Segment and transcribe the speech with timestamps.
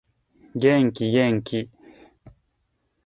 [0.55, 1.69] 元気元気